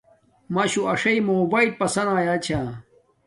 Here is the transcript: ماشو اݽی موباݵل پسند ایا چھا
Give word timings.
ماشو 0.53 0.81
اݽی 0.93 1.13
موباݵل 1.27 1.69
پسند 1.79 2.09
ایا 2.17 2.35
چھا 2.45 2.59